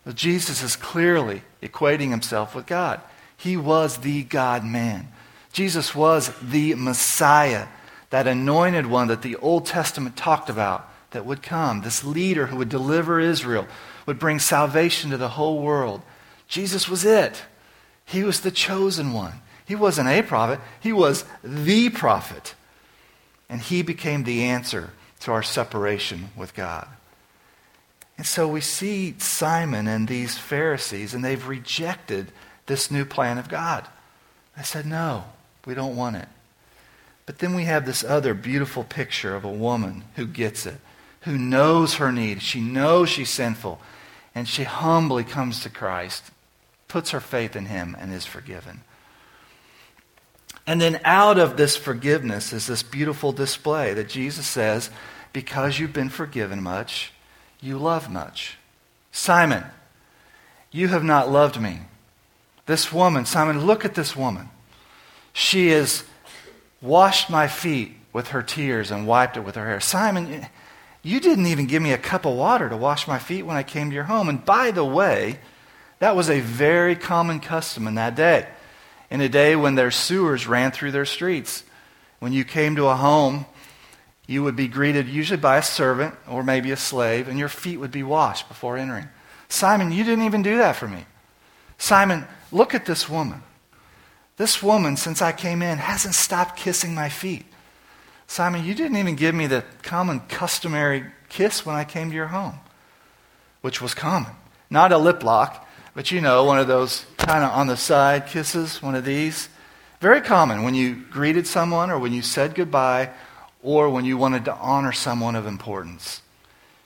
[0.04, 3.00] But Jesus is clearly equating himself with God.
[3.36, 5.08] He was the God man.
[5.52, 7.66] Jesus was the Messiah,
[8.10, 12.56] that anointed one that the Old Testament talked about that would come, this leader who
[12.56, 13.66] would deliver Israel,
[14.06, 16.02] would bring salvation to the whole world.
[16.46, 17.42] Jesus was it.
[18.04, 19.34] He was the chosen one.
[19.66, 22.54] He wasn't a prophet, he was the prophet.
[23.50, 24.90] And he became the answer
[25.20, 26.88] to our separation with God.
[28.16, 32.32] And so we see Simon and these Pharisees, and they've rejected
[32.66, 33.86] this new plan of God.
[34.56, 35.24] They said, no,
[35.66, 36.28] we don't want it.
[37.28, 40.78] But then we have this other beautiful picture of a woman who gets it,
[41.24, 42.40] who knows her need.
[42.40, 43.82] She knows she's sinful,
[44.34, 46.24] and she humbly comes to Christ,
[46.88, 48.80] puts her faith in him, and is forgiven.
[50.66, 54.88] And then out of this forgiveness is this beautiful display that Jesus says,
[55.34, 57.12] Because you've been forgiven much,
[57.60, 58.56] you love much.
[59.12, 59.64] Simon,
[60.70, 61.80] you have not loved me.
[62.64, 64.48] This woman, Simon, look at this woman.
[65.34, 66.04] She has
[66.80, 69.80] washed my feet with her tears and wiped it with her hair.
[69.80, 70.46] Simon,
[71.02, 73.62] you didn't even give me a cup of water to wash my feet when I
[73.62, 74.28] came to your home.
[74.28, 75.38] And by the way,
[75.98, 78.46] that was a very common custom in that day
[79.10, 81.64] in a day when their sewers ran through their streets.
[82.18, 83.46] When you came to a home,
[84.26, 87.78] you would be greeted usually by a servant or maybe a slave, and your feet
[87.78, 89.08] would be washed before entering.
[89.48, 91.06] Simon, you didn't even do that for me.
[91.78, 93.42] Simon, look at this woman.
[94.38, 97.44] This woman, since I came in, hasn't stopped kissing my feet.
[98.28, 102.28] Simon, you didn't even give me the common customary kiss when I came to your
[102.28, 102.60] home,
[103.60, 104.32] which was common.
[104.70, 108.28] Not a lip lock, but you know, one of those kind of on the side
[108.28, 109.48] kisses, one of these.
[110.00, 113.10] Very common when you greeted someone or when you said goodbye
[113.62, 116.22] or when you wanted to honor someone of importance.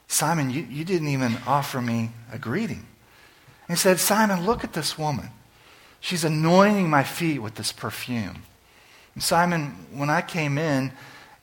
[0.09, 2.87] Simon, you, you didn't even offer me a greeting.
[3.69, 5.29] he said, Simon, look at this woman.
[6.03, 8.43] She's anointing my feet with this perfume.
[9.15, 10.93] And Simon, when I came in,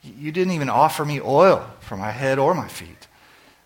[0.04, 3.08] you didn't even offer me oil for my head or my feet.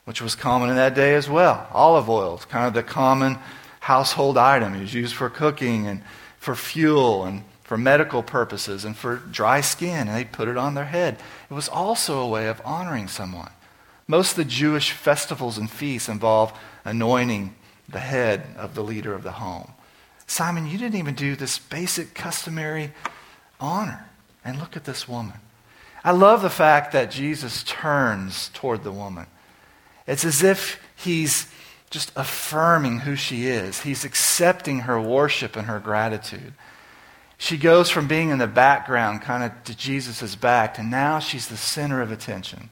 [0.06, 1.68] which was common in that day as well.
[1.72, 3.38] Olive oil is kind of the common
[3.80, 4.74] household item.
[4.76, 6.02] It was used for cooking and
[6.38, 10.74] for fuel and for medical purposes and for dry skin, and they put it on
[10.74, 11.18] their head.
[11.50, 13.52] It was also a way of honoring someone.
[14.08, 16.52] Most of the Jewish festivals and feasts involve
[16.84, 17.56] anointing
[17.88, 19.72] the head of the leader of the home.
[20.34, 22.92] Simon, you didn't even do this basic customary
[23.60, 24.10] honor.
[24.44, 25.38] And look at this woman.
[26.04, 29.28] I love the fact that Jesus turns toward the woman.
[30.08, 31.48] It's as if he's
[31.92, 36.54] just affirming who she is, he's accepting her worship and her gratitude.
[37.38, 41.48] She goes from being in the background, kind of to Jesus' back, to now she's
[41.48, 42.72] the center of attention.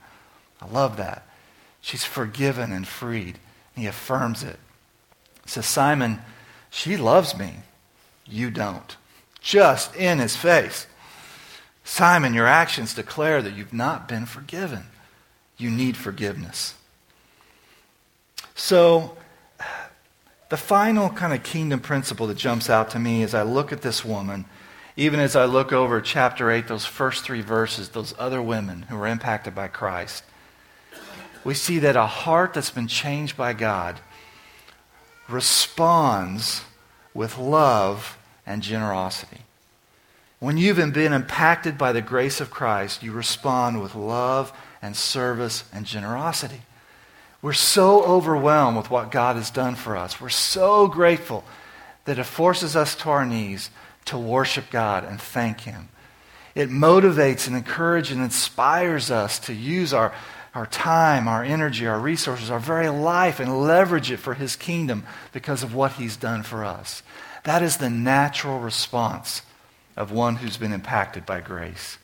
[0.59, 1.27] I love that.
[1.79, 3.37] She's forgiven and freed.
[3.75, 4.57] And he affirms it.
[5.45, 6.21] Says, Simon,
[6.71, 7.57] she loves me.
[8.25, 8.97] You don't.
[9.41, 10.87] Just in his face.
[11.83, 14.85] Simon, your actions declare that you've not been forgiven.
[15.57, 16.73] You need forgiveness.
[18.55, 19.17] So,
[20.49, 23.81] the final kind of kingdom principle that jumps out to me as I look at
[23.81, 24.45] this woman,
[24.95, 28.97] even as I look over chapter 8, those first three verses, those other women who
[28.97, 30.23] were impacted by Christ,
[31.43, 33.99] we see that a heart that's been changed by God
[35.29, 36.63] responds
[37.13, 39.41] with love and generosity.
[40.39, 44.51] When you've been impacted by the grace of Christ, you respond with love
[44.81, 46.61] and service and generosity.
[47.41, 50.19] We're so overwhelmed with what God has done for us.
[50.19, 51.43] We're so grateful
[52.05, 53.69] that it forces us to our knees
[54.05, 55.89] to worship God and thank Him.
[56.53, 60.13] It motivates and encourages and inspires us to use our,
[60.53, 65.05] our time, our energy, our resources, our very life, and leverage it for His kingdom
[65.31, 67.03] because of what He's done for us.
[67.43, 69.41] That is the natural response
[69.95, 71.97] of one who's been impacted by grace.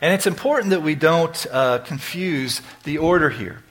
[0.00, 3.62] And it's important that we don't uh, confuse the order here.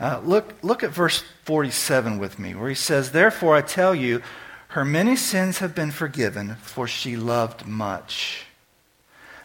[0.00, 4.22] Uh, look, look at verse 47 with me, where he says, Therefore I tell you,
[4.68, 8.44] her many sins have been forgiven, for she loved much.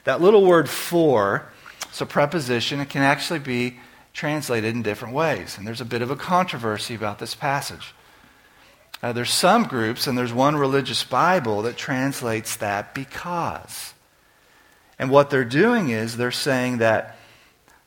[0.04, 1.52] That little word for,
[2.02, 2.80] a preposition.
[2.80, 3.80] It can actually be
[4.14, 5.58] translated in different ways.
[5.58, 7.94] And there's a bit of a controversy about this passage.
[9.02, 13.94] Uh, there's some groups, and there's one religious Bible that translates that because.
[14.98, 17.18] And what they're doing is they're saying that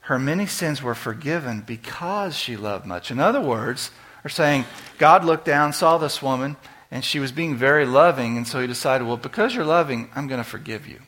[0.01, 3.09] her many sins were forgiven because she loved much.
[3.09, 3.91] In other words,
[4.21, 4.65] they're saying
[4.97, 6.55] God looked down, saw this woman,
[6.91, 10.27] and she was being very loving, and so he decided, well, because you're loving, I'm
[10.27, 10.99] going to forgive you.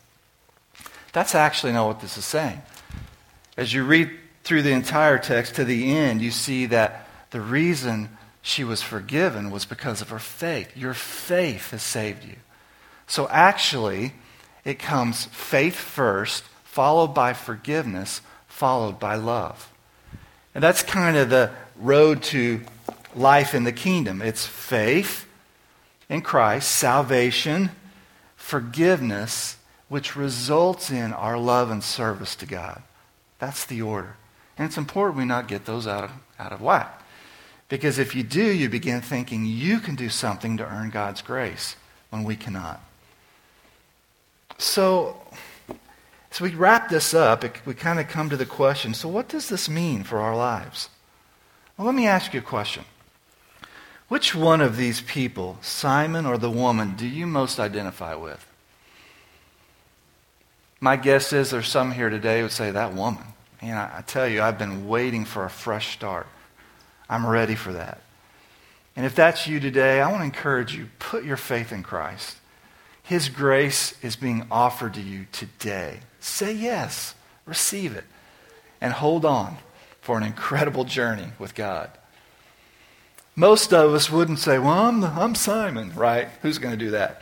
[1.13, 2.61] That's actually not what this is saying.
[3.57, 4.11] As you read
[4.43, 8.09] through the entire text to the end, you see that the reason
[8.41, 10.75] she was forgiven was because of her faith.
[10.75, 12.35] Your faith has saved you.
[13.07, 14.13] So actually,
[14.63, 19.71] it comes faith first, followed by forgiveness, followed by love.
[20.55, 22.61] And that's kind of the road to
[23.15, 24.21] life in the kingdom.
[24.21, 25.27] It's faith
[26.09, 27.71] in Christ, salvation,
[28.35, 32.81] forgiveness, which results in our love and service to God.
[33.39, 34.15] That's the order.
[34.57, 37.01] And it's important we not get those out of, out of whack.
[37.69, 41.75] Because if you do, you begin thinking you can do something to earn God's grace
[42.09, 42.81] when we cannot.
[44.57, 45.21] So,
[46.31, 47.45] so we wrap this up.
[47.65, 50.89] We kind of come to the question so, what does this mean for our lives?
[51.77, 52.83] Well, let me ask you a question.
[54.09, 58.48] Which one of these people, Simon or the woman, do you most identify with?
[60.79, 63.23] My guess is there's some here today would say, That woman.
[63.61, 66.27] Man, I, I tell you, I've been waiting for a fresh start.
[67.09, 67.99] I'm ready for that.
[68.95, 72.37] And if that's you today, I want to encourage you put your faith in Christ.
[73.03, 75.99] His grace is being offered to you today.
[76.19, 77.15] Say yes,
[77.45, 78.03] receive it,
[78.79, 79.57] and hold on
[80.01, 81.89] for an incredible journey with God.
[83.35, 86.27] Most of us wouldn't say, Well, I'm, I'm Simon, right?
[86.41, 87.21] Who's going to do that?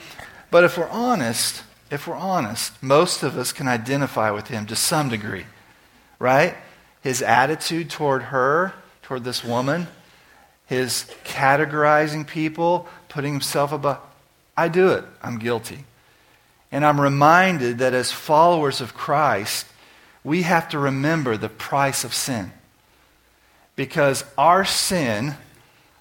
[0.51, 4.75] But if we're honest, if we're honest, most of us can identify with him to
[4.75, 5.45] some degree,
[6.19, 6.55] right?
[7.01, 8.73] His attitude toward her,
[9.03, 9.87] toward this woman,
[10.65, 13.99] his categorizing people, putting himself above.
[14.55, 15.05] I do it.
[15.21, 15.85] I'm guilty.
[16.71, 19.65] And I'm reminded that as followers of Christ,
[20.23, 22.51] we have to remember the price of sin.
[23.77, 25.35] Because our sin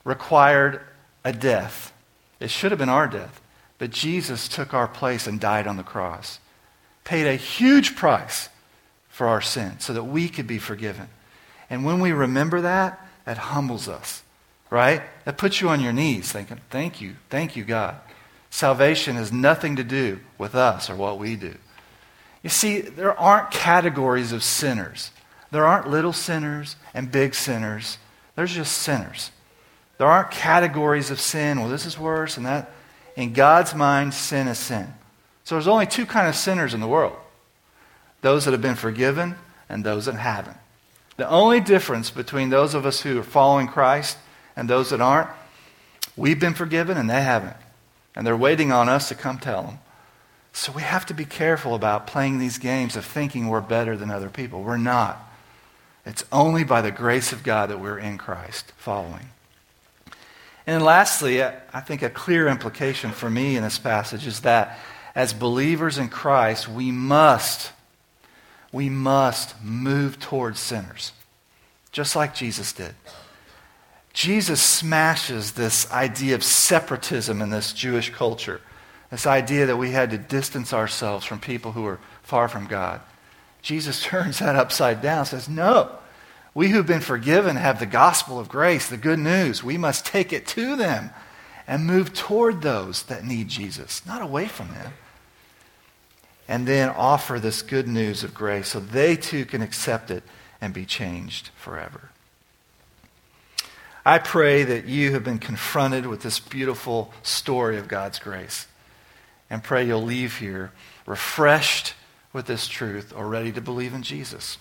[0.02, 0.80] required
[1.24, 1.92] a death.
[2.40, 3.40] It should have been our death.
[3.78, 6.40] But Jesus took our place and died on the cross,
[7.04, 8.48] paid a huge price
[9.08, 11.08] for our sin so that we could be forgiven.
[11.68, 14.22] And when we remember that, that humbles us,
[14.70, 15.02] right?
[15.24, 17.96] That puts you on your knees thinking, Thank you, thank you, God.
[18.50, 21.54] Salvation has nothing to do with us or what we do.
[22.42, 25.10] You see, there aren't categories of sinners.
[25.50, 27.98] There aren't little sinners and big sinners.
[28.34, 29.30] There's just sinners.
[29.98, 31.58] There aren't categories of sin.
[31.58, 32.70] Well, this is worse and that.
[33.16, 34.92] In God's mind, sin is sin.
[35.44, 37.16] So there's only two kind of sinners in the world
[38.22, 39.36] those that have been forgiven
[39.68, 40.56] and those that haven't.
[41.16, 44.18] The only difference between those of us who are following Christ
[44.56, 45.30] and those that aren't,
[46.16, 47.56] we've been forgiven and they haven't.
[48.14, 49.78] And they're waiting on us to come tell them.
[50.52, 54.10] So we have to be careful about playing these games of thinking we're better than
[54.10, 54.62] other people.
[54.62, 55.22] We're not.
[56.04, 59.28] It's only by the grace of God that we're in Christ following.
[60.66, 64.78] And lastly, I think a clear implication for me in this passage is that
[65.14, 67.72] as believers in Christ, we must,
[68.72, 71.12] we must move towards sinners,
[71.92, 72.94] just like Jesus did.
[74.12, 78.60] Jesus smashes this idea of separatism in this Jewish culture,
[79.10, 83.00] this idea that we had to distance ourselves from people who were far from God.
[83.62, 85.92] Jesus turns that upside down says, No,
[86.56, 89.62] we who've been forgiven have the gospel of grace, the good news.
[89.62, 91.10] We must take it to them
[91.66, 94.94] and move toward those that need Jesus, not away from them.
[96.48, 100.22] And then offer this good news of grace so they too can accept it
[100.58, 102.08] and be changed forever.
[104.06, 108.66] I pray that you have been confronted with this beautiful story of God's grace
[109.50, 110.72] and pray you'll leave here
[111.04, 111.92] refreshed
[112.32, 114.56] with this truth or ready to believe in Jesus.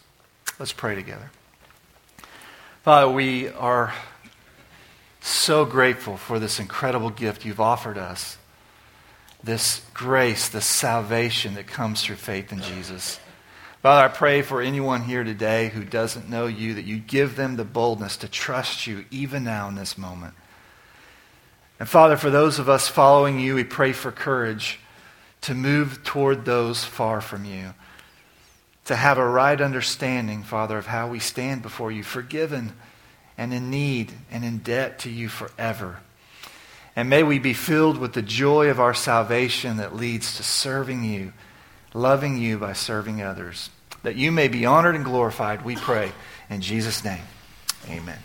[0.60, 1.32] Let's pray together.
[2.86, 3.96] Father, we are
[5.20, 8.38] so grateful for this incredible gift you've offered us.
[9.44, 13.20] This grace, this salvation that comes through faith in Jesus.
[13.82, 17.56] Father, I pray for anyone here today who doesn't know you that you give them
[17.56, 20.36] the boldness to trust you even now in this moment.
[21.80, 24.80] And Father, for those of us following you, we pray for courage
[25.42, 27.74] to move toward those far from you
[28.86, 32.74] to have a right understanding, Father, of how we stand before you, forgiven
[33.38, 36.00] and in need and in debt to you forever.
[36.96, 41.04] And may we be filled with the joy of our salvation that leads to serving
[41.04, 41.34] you,
[41.94, 43.70] loving you by serving others.
[44.04, 46.12] That you may be honored and glorified, we pray.
[46.50, 47.24] In Jesus' name,
[47.90, 48.20] amen.